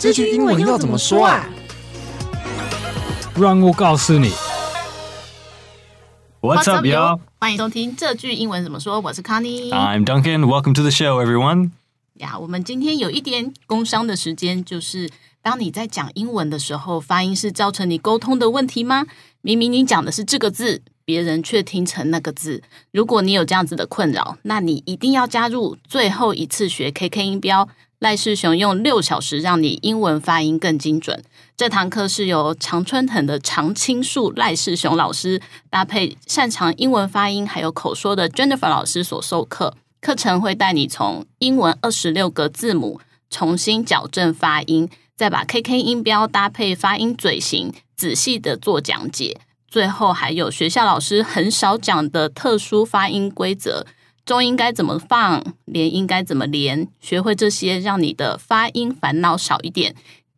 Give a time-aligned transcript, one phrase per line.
[0.00, 1.44] 这句英文要怎么说啊？
[3.34, 4.30] 让我告诉你。
[6.40, 7.18] What's up, y'all？
[7.40, 9.00] 欢迎收听这句英文怎么说。
[9.00, 9.70] 我是 Connie。
[9.70, 10.46] I'm Duncan.
[10.46, 11.72] Welcome to the show, everyone.
[12.14, 15.10] 呀我们今天有一点工商的时间，就是
[15.42, 19.04] 当你在讲英文的时候，发音是造成你沟通的问题吗？
[19.40, 20.82] 明明你讲的是这个字。
[21.04, 22.62] 别人却听成那个字。
[22.92, 27.66] 如果你有这样子的困扰，那你一定要加入最后一次学 KK 音标。
[27.98, 31.24] 赖世雄用六小时让你英文发音更精准。
[31.56, 39.74] 这堂课是由常春藤的常青树赖世雄老师搭配擅长英文发音还有口说的 Jennifer 老师所授课。
[40.00, 49.40] 课程会带你从英文二十六个字母重新矫正发音，再把 KK 音标搭配发音嘴型，仔细的做讲解。
[49.66, 53.84] 最后还有学校老师很少讲的特殊发音规则，
[54.28, 59.94] 重音该怎么放，连音该怎么连，学会这些，让你的发音烦恼少一点，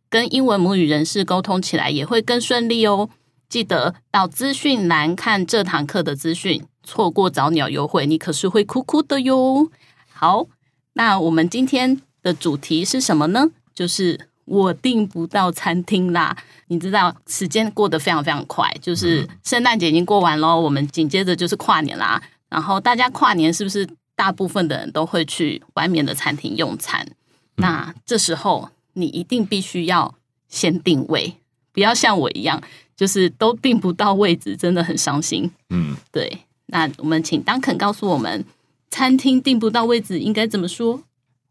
[0.09, 3.09] 跟英文母语人士沟通起来也会更顺利哦。
[3.49, 9.69] 记得到资讯栏看这堂课的资讯，错过早鸟优惠，你可是会哭哭的哟。
[10.09, 10.45] 好，
[10.93, 13.49] 那我们今天的主题是什么呢？
[13.75, 14.31] 就是。
[14.45, 16.35] 我订不到餐厅啦！
[16.67, 22.21] 你知道时间过得非常非常快，就是圣诞节已经过完了，我们紧接着就是跨年啦。
[22.51, 27.07] 然后大家跨年是不是大部分的人都会去外面的餐厅用餐？
[27.55, 30.13] 那这时候你一定必须要
[30.47, 31.37] 先定位，
[31.71, 32.61] 不要像我一样，
[32.95, 35.49] 就是都订不到位置，真的很伤心。
[35.71, 36.39] 嗯，对。
[36.67, 38.45] 那我们请 Duncan 告诉我们，
[38.89, 41.01] 餐厅订不到位置应该怎么说？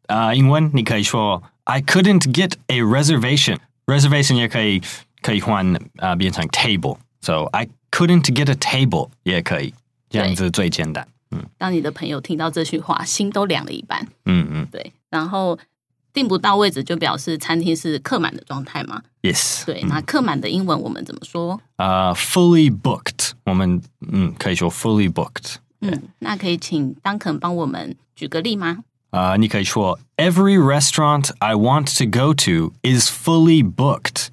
[0.07, 1.43] 啊，英文你可以说。
[1.65, 3.59] I couldn't get a reservation.
[3.87, 4.83] Reservation 也可以
[5.23, 6.99] 可以换啊、呃，变成 table.
[7.21, 9.73] So I couldn't get a table 也可以，
[10.11, 11.07] 这样子最简单。
[11.31, 14.07] 嗯，当你的朋友听到这句话，心都凉了一半。
[14.27, 14.93] 嗯嗯，对。
[15.09, 15.59] 然后
[16.13, 19.65] 订不到位置，就表示餐厅是客满的状态吗？Yes。
[19.65, 21.61] 对，那客满的英文我们怎么说？
[21.77, 23.31] 啊、uh,，fully booked。
[23.45, 25.57] 我们嗯可以说 fully booked。
[25.83, 28.79] 嗯，那可以请 Duncan 帮我们举个例吗？
[29.11, 34.29] 啊，uh, 你可以说 Every restaurant I want to go to is fully booked。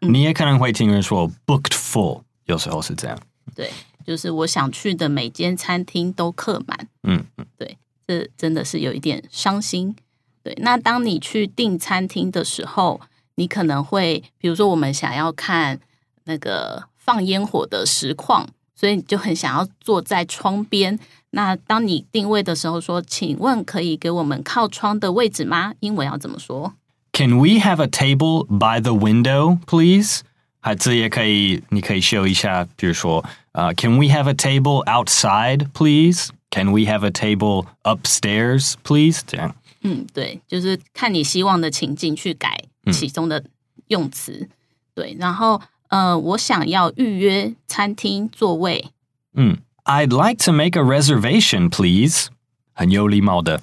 [0.00, 3.18] 嗯，你也可能会听人说 booked full，有时候是这样。
[3.54, 3.70] 对，
[4.08, 6.88] 就是我想去的每间餐厅都客满。
[7.02, 7.76] 嗯嗯，对，
[8.06, 9.94] 这真的是有一点伤心。
[10.42, 13.02] 对，那当你去订餐厅的时候，
[13.34, 15.78] 你可能会，比如说我们想要看
[16.24, 20.98] 那个放烟火的实况，所以你就很想要坐在窗边。
[21.32, 25.74] 那当你定位的时候说，请问可以给我们靠窗的位置吗？
[25.80, 26.72] 英文要怎么说
[27.12, 30.20] ？Can we have a table by the window, please？
[30.60, 33.24] 还这也可以，你可以秀一下，比如说，
[33.57, 36.29] 呃、uh,，Can we have a table outside, please?
[36.51, 39.21] Can we have a table upstairs, please？
[39.25, 39.55] 这样。
[39.81, 42.57] 嗯，对，就是看你希望的情境去改
[42.91, 43.43] 其中的
[43.87, 44.33] 用词。
[44.41, 44.49] 嗯、
[44.95, 48.89] 对，然后呃，我想要预约餐厅座位。
[49.33, 49.57] 嗯。
[49.85, 52.27] I'd like to make a reservation, please.
[52.71, 53.59] 很有礼貌的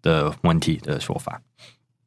[0.00, 1.42] 的问题的说法。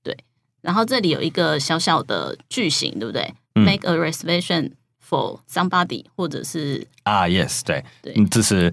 [0.01, 0.17] 对，
[0.61, 3.33] 然后这里有一个小小的句型，对不对？
[3.55, 4.71] 嗯，Make a reservation
[5.07, 8.71] for somebody，或者是啊，uh，yes，对，对，这是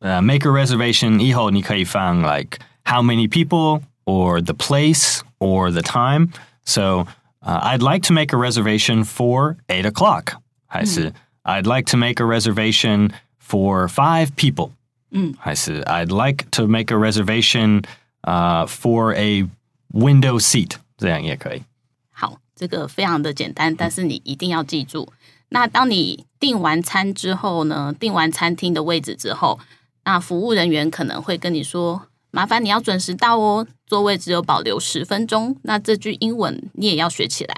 [0.00, 6.28] 呃，make a reservation 以后你可以放 like how many people or the place or the time.
[6.64, 7.06] So,
[7.40, 10.34] uh, I'd like to make a reservation for eight o'clock.
[10.66, 11.14] 还是，嗯，
[11.44, 14.70] I'd like to make a reservation for five people，
[15.10, 17.84] 嗯，还是 I'd like to make a reservation，
[18.22, 19.48] 呃、uh,，for a
[19.92, 21.62] window seat，这样也可以。
[22.10, 25.08] 好，这个非常的简单，但是你一定要记住。
[25.10, 25.16] 嗯、
[25.49, 29.59] 那当你订完餐之后呢，订完餐厅的位置之后，
[30.03, 35.55] 那服务人员可能会跟你说，麻烦你要准时到哦，座位只有保留十分钟。
[35.63, 37.55] 那这句英文你也要学起来。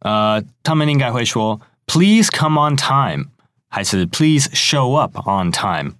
[0.00, 3.30] 呃，他们应该会说，Please come on time。
[3.68, 5.92] 还是 Please show up on time。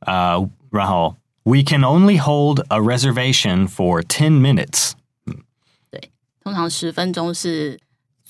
[0.00, 4.92] 呃，然后 We can only hold a reservation for ten minutes。
[5.26, 5.38] 嗯，
[5.90, 6.10] 对，
[6.44, 7.80] 通常十分钟是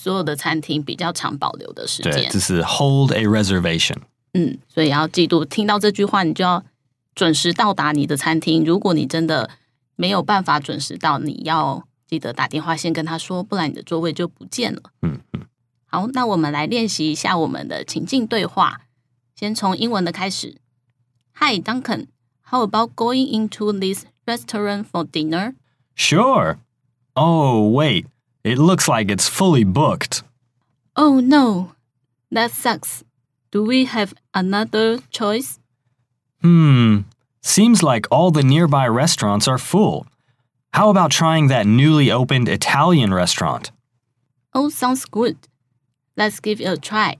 [0.00, 2.10] 所有的餐厅比较常保留的时间。
[2.10, 3.96] 对，这是 hold a reservation。
[4.32, 6.64] 嗯，所以要记住，听到这句话，你就要
[7.14, 8.64] 准时到达你的餐厅。
[8.64, 9.50] 如果你真的
[9.96, 14.80] 没有办法准时到，你要记得打电话先跟他说，不然你的座位就不见了。
[15.02, 15.42] 嗯嗯。
[15.84, 18.80] 好，那我们来练习一下我们的情境对话。
[19.36, 20.56] 先从英文的开始。
[21.34, 22.06] Hi, Duncan.
[22.42, 25.54] How about going into this restaurant for dinner?
[25.94, 26.56] Sure.
[27.12, 28.06] Oh, wait.
[28.43, 30.23] It looks like it's fully booked.
[30.95, 31.73] Oh, no.
[32.31, 33.03] That sucks.
[33.51, 35.59] Do we have another choice?
[36.41, 37.05] Hmm.
[37.41, 40.05] Seems like all the nearby restaurants are full.
[40.73, 43.71] How about trying that newly opened Italian restaurant?
[44.53, 45.37] Oh, sounds good.
[46.17, 47.17] Let's give it a try.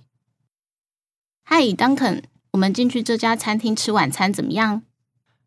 [1.47, 4.81] Hi, Duncan，我们进去这家餐厅吃晚餐怎么样？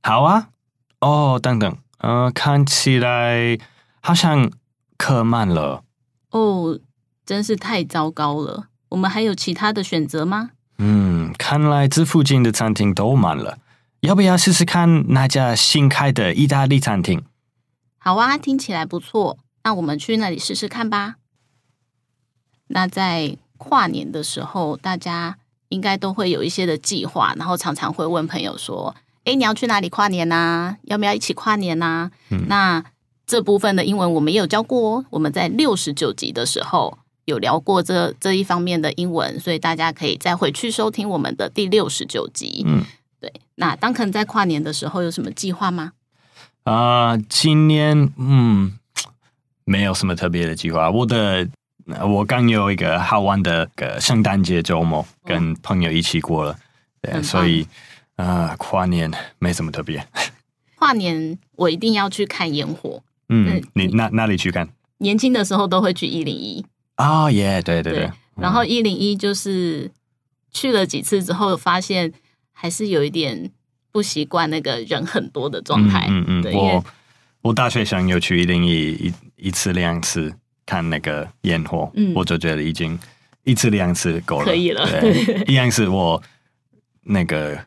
[0.02, 0.50] 好啊。
[1.00, 3.58] 哦，等等，呃，看起来
[4.00, 4.50] 好像
[5.03, 5.83] 客慢了。
[6.31, 6.79] 哦，
[7.25, 8.67] 真是太糟糕了。
[8.88, 10.51] 我们还有其他的选择吗？
[10.77, 13.57] 嗯，看来这附近的餐厅都满了。
[14.00, 17.21] 要不要试试看那家新开的意大利餐厅？
[17.97, 19.38] 好啊，听起来不错。
[19.63, 21.15] 那我们去那里试试看吧。
[22.67, 28.95] 那在跨年的时候，大家应该都会有一些的计划，然后常常会问朋友说
[29.25, 30.77] ：“诶，你要去哪里跨年呐？
[30.83, 32.83] 要不要一起跨年呐？”嗯，那
[33.25, 35.06] 这部分的英文我们也有教过哦。
[35.10, 42.64] 我们在六十九集的时候有聊过这这一方面的英文，所以大家可以再回去收听我们的第六十九集。
[42.66, 42.84] 嗯。
[43.20, 45.94] 对，那 Duncan 在跨年的时候有什么计划吗？
[46.64, 48.78] 啊、呃，今年嗯，
[49.64, 50.92] 没有什么特别的计划。
[50.92, 51.48] 我的
[52.06, 56.56] 我刚有一个好玩的个圣诞节周末，跟朋友一起过了，哦、
[57.02, 57.66] 对，所以
[58.18, 59.10] 啊、呃，跨年
[59.40, 60.06] 没什么特别。
[60.75, 63.02] 跨年我一定要去看烟火。
[63.33, 64.68] 嗯，你哪哪里去看？
[65.00, 66.65] 年轻的时候都会去一零一。
[66.95, 68.06] 啊耶，对对对。
[68.06, 69.91] 对然后一零一就是
[70.51, 72.13] 去了几次之后发现。
[72.56, 73.51] 还是有一点
[73.91, 76.06] 不习惯那个人很多的状态。
[76.07, 76.85] 嗯嗯，对，我
[77.41, 80.33] 我大学生有去一零一一一次两次
[80.65, 82.97] 看那个烟火，嗯，我就觉得已经
[83.44, 84.88] 一次两次够了，可以了。
[84.89, 86.21] 对， 一样是我
[87.01, 87.65] 那个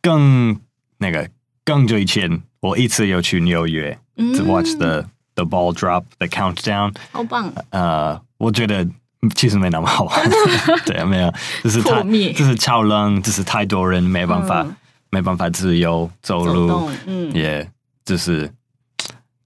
[0.00, 0.58] 更
[0.98, 1.30] 那个
[1.64, 7.52] 更久以前，我一次有去纽约，嗯，to watch the the ball drop the countdown，好棒。
[7.70, 8.86] 呃，我觉得。
[9.34, 10.30] 其实没那么好玩，
[10.84, 11.32] 对啊，没有，
[11.62, 12.02] 就是太，
[12.34, 14.76] 就是超冷，就是太多人，没办法，嗯、
[15.08, 17.66] 没办法自由走路，走嗯，也
[18.04, 18.52] 就是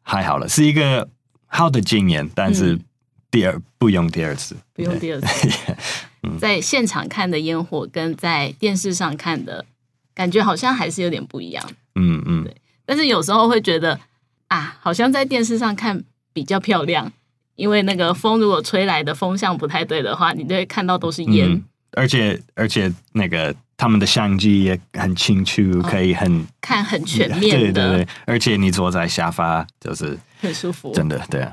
[0.03, 1.09] 还好了，是一个
[1.47, 2.76] 好的经验，但是
[3.31, 5.49] 第二、嗯、不用第二次，不用第二次，
[6.41, 9.64] 在现场看的烟火跟在电视上看的
[10.12, 11.64] 感觉好像还是有点不一样，
[12.88, 14.00] 但是有时候会觉得
[14.46, 16.02] 啊，好像在电视上看
[16.32, 17.12] 比较漂亮。
[17.55, 21.50] 因为那个风如果吹来的风向不太对的话，你就会看到都是烟。
[21.50, 21.64] 嗯、
[21.96, 27.73] 而且而且那个他们的相机也很清楚，哦、可以很看很全面的。
[27.73, 31.52] 对对对，而且你坐在沙发就是很舒服，真的对啊。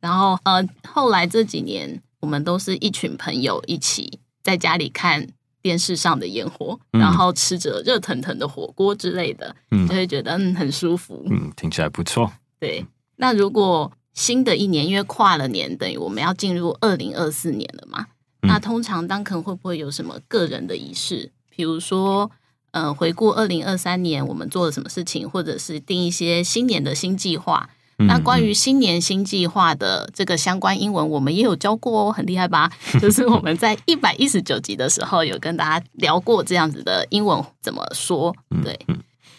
[0.00, 5.24] 然后呃，后来这几年我们都是一群朋友一起在家里看
[5.68, 11.22] 电视上的烟火，嗯、然后吃着热腾腾的火锅之类的，嗯，就会觉得嗯很舒服。
[11.30, 12.32] 嗯，听起来不错。
[12.58, 12.86] 对，
[13.16, 13.92] 那如果。
[14.14, 18.04] 新的一年，因为跨了年，等于我们要进入二零二四年了嘛。
[18.42, 21.30] 嗯、那通常 Duncan 会不会有什么个人的仪式？
[21.54, 22.28] 比如说，
[22.72, 27.70] 呃，回顾二零二三年我们做了什么事情，或者是定一些新年的新计划。
[27.98, 32.70] 嗯、那关于新年新计划的这个相关英文，我们也有教过哦，很厉害吧？
[33.00, 38.34] 就是我们在一百一十九集的时候有跟大家聊过这样子的英文怎么说。
[38.62, 38.78] 对，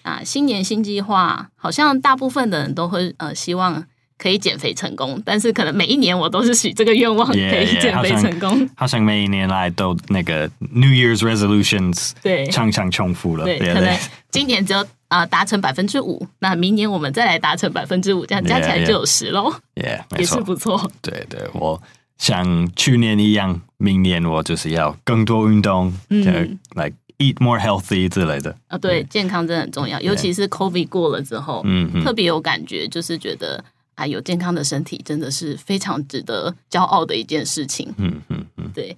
[0.03, 3.85] 啊，新年新计划，好像大部分的人都会呃希望。
[4.21, 8.49] 可以减肥成功，但是可能每一年我都是许这个愿望，可以减肥成功。
[8.49, 13.45] Yeah, yeah, 好像每一年来都那个 New Year's Resolutions 对常常重复了。
[13.45, 13.97] 对，对可能
[14.29, 19.53] 今年只有啊达成百分之五，那明年我们再来达成百分之五，这样加起来就有十喽。
[19.75, 20.89] Yeah, yeah, 也是不错。
[21.01, 21.79] 对对，我
[22.17, 28.55] 像去年一样，明年我就是要更多运动，嗯，like eat more healthy 之类的。
[28.69, 33.63] 啊，对，健康真的很重要，尤其是 COVID 过了之后，嗯，特别有感觉，就是觉得。
[33.95, 37.93] 啊有健康的身体，真的是非常值得骄傲的一件事情。
[37.97, 38.95] 嗯嗯嗯，对。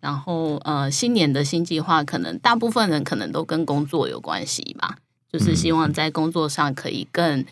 [0.00, 4.96] 然后呃，新年的新计划，可能大部分人可能都跟工作有关系吧，
[5.32, 7.44] 就是希望在工作上可以更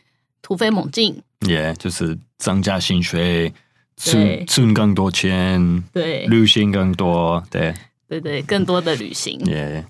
[0.42, 1.22] 突飞猛进。
[1.46, 3.52] 也、yeah, 就是增加薪水，
[3.96, 7.72] 存存更多钱，对，旅行更多，对，
[8.08, 9.38] 对对，更多的旅行。
[9.40, 9.84] Yeah.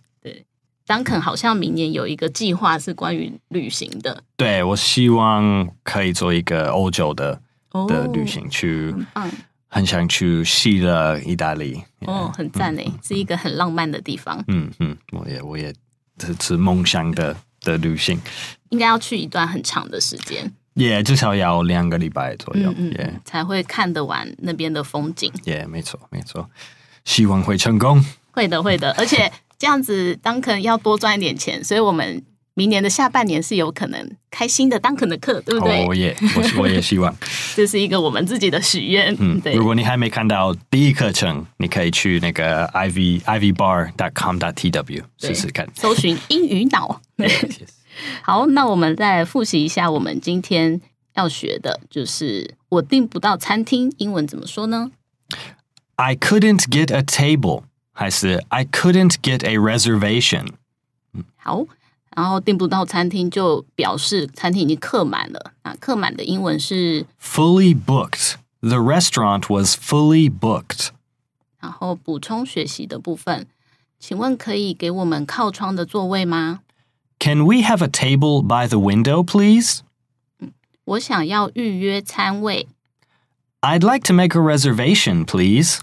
[0.87, 4.25] Duncan 好像明年有一个计划是关于旅行的。
[4.38, 7.38] 对，我希望可以做一个欧洲的、
[7.73, 9.30] 哦、的旅行，去很，
[9.68, 11.83] 很想去希腊、意大利。
[12.07, 14.42] 哦，很赞诶，嗯、是一个很浪漫的地方。
[14.49, 15.75] 嗯嗯，我也我也
[16.16, 18.20] 这是梦想的的旅行，
[18.70, 25.32] 应该要去一段很长的时间，也、yeah, 至少要两个礼拜左右，嗯，嗯 Yeah 才会看得完那边的风景。
[25.44, 26.48] 也、yeah, 没错没错，
[27.04, 28.04] 希望会成功。
[28.30, 29.32] 会的会的，而且。
[29.60, 32.22] 这样子，Duncan 要多赚一点钱，所以我们
[32.58, 35.86] 明年的下半年是有可能开新的 Duncan 的课，对不对？
[35.86, 37.14] 我也，我我也希望，
[37.54, 39.16] 这是一个我们自己的许愿。
[39.20, 39.54] 嗯，对。
[39.54, 47.00] 如果你还没看到第一课程，你可以去那个 ivy ivybar dot com dot tw 试试看，搜寻英语脑。
[48.22, 50.80] 好，那我们再复习一下，我们今天
[51.14, 54.90] 要学的就是我订不到餐厅，英文怎么说呢
[55.94, 57.62] I couldn't get a table，
[57.92, 60.46] 还是 I couldn't get a reservation？
[61.36, 61.64] 好，
[62.17, 65.53] 然后订不到餐厅就表示餐厅已经客满了。
[65.63, 70.89] 那客满的英文是 fully booked。The restaurant was fully booked。
[71.60, 73.48] 然后补充学习的部分，
[74.00, 76.62] 请问可以给我们靠窗的座位吗？
[77.19, 79.79] Can we have a table by the window, please？
[80.86, 82.67] 我想要预约餐位。
[83.62, 85.79] I'd like to make a reservation, please.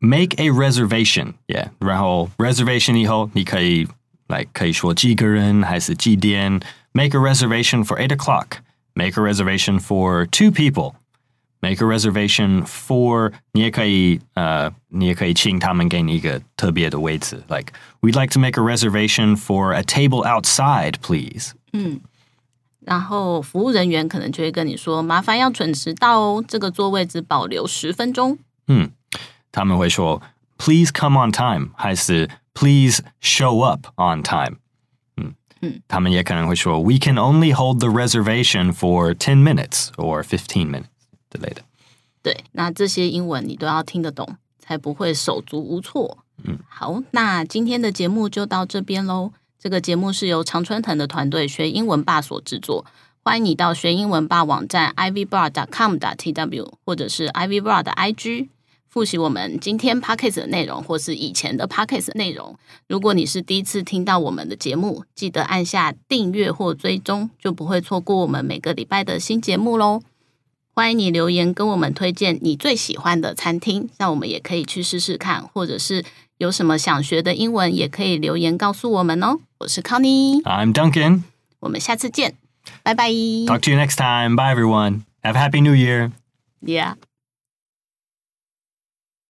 [0.00, 1.68] Make a reservation, yeah.
[1.78, 3.86] 然后 reservation 以后，你可以
[4.28, 6.60] like 可以说几个人还是几点。
[6.92, 8.58] Make a reservation for eight o'clock.
[8.94, 10.94] Make a reservation for two people.
[11.60, 17.42] Make a reservation for 你也可以呃，你也可以请他们给你一个特别的位置。
[17.48, 21.52] Like we'd like to make a reservation for a table outside, please.
[21.72, 22.00] 嗯。
[22.84, 28.36] 然后服务人员可能就会跟你说：“麻烦要准时到哦，这个座位只保留十分钟。”
[28.66, 28.90] 嗯，
[29.52, 30.20] 他们会说：“
[30.58, 34.56] Please come on time”，还是 “Please show up on time”。
[35.16, 40.86] 嗯嗯，他们也可能会说：“We can only hold the reservation for ten minutes or fifteen minutes”
[41.30, 41.62] 之类的。
[42.22, 46.18] 对，那这些英文你都要听得懂，才不会手足无措。
[46.44, 49.32] 嗯，好，那今天的节目就到这边喽。
[49.58, 52.84] 这个节目是由常春藤的团队学英文吧所制作，
[53.22, 58.48] 欢迎你到学英文吧网站 ivbar.com.tw 或者是 ivbar 的 IG
[58.89, 62.57] 复习我们今天 podcast 的内容，或是以前的 podcast 内容。
[62.87, 70.01] 如果你是第一次听到我们的节目，记得按下订阅或追踪，就不会错过我们每个礼拜的新节目喽。
[70.73, 76.03] 欢迎你留言跟我们推荐你最喜欢的餐厅，那我们也可以去试试看，或者是。
[76.39, 79.39] 有什么想学的英文，也可以留言告诉我们哦。
[79.57, 81.23] 我是 Connie，I'm I'm Duncan，
[81.61, 82.35] 我们下次见，
[82.83, 83.09] 拜拜。
[83.09, 84.35] Talk to you next time.
[84.35, 85.01] Bye everyone.
[85.23, 86.11] Have a happy new year.
[86.61, 86.93] Yeah.